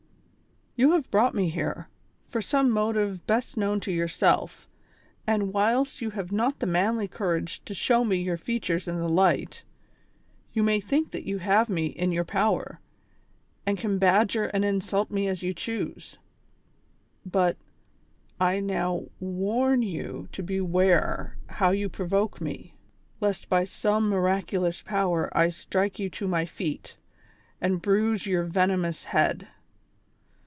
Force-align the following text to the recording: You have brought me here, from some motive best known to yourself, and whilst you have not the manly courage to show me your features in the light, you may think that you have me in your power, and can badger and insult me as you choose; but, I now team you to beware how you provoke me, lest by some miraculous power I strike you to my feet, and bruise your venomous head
You 0.77 0.93
have 0.93 1.11
brought 1.11 1.35
me 1.35 1.49
here, 1.49 1.89
from 2.29 2.41
some 2.41 2.69
motive 2.71 3.27
best 3.27 3.57
known 3.57 3.81
to 3.81 3.91
yourself, 3.91 4.67
and 5.27 5.51
whilst 5.53 6.01
you 6.01 6.11
have 6.11 6.31
not 6.31 6.59
the 6.59 6.65
manly 6.65 7.09
courage 7.09 7.61
to 7.65 7.73
show 7.73 8.05
me 8.05 8.15
your 8.15 8.37
features 8.37 8.87
in 8.87 8.95
the 8.97 9.09
light, 9.09 9.63
you 10.53 10.63
may 10.63 10.79
think 10.79 11.11
that 11.11 11.25
you 11.25 11.39
have 11.39 11.69
me 11.69 11.87
in 11.87 12.13
your 12.13 12.23
power, 12.23 12.79
and 13.65 13.77
can 13.77 13.97
badger 13.99 14.45
and 14.45 14.63
insult 14.63 15.11
me 15.11 15.27
as 15.27 15.43
you 15.43 15.53
choose; 15.53 16.17
but, 17.25 17.57
I 18.39 18.61
now 18.61 19.03
team 19.19 19.81
you 19.83 20.29
to 20.31 20.41
beware 20.41 21.37
how 21.47 21.71
you 21.71 21.89
provoke 21.89 22.39
me, 22.39 22.75
lest 23.19 23.49
by 23.49 23.65
some 23.65 24.07
miraculous 24.07 24.81
power 24.81 25.29
I 25.37 25.49
strike 25.49 25.99
you 25.99 26.09
to 26.11 26.29
my 26.29 26.45
feet, 26.45 26.95
and 27.59 27.81
bruise 27.81 28.25
your 28.25 28.45
venomous 28.45 29.03
head 29.03 29.49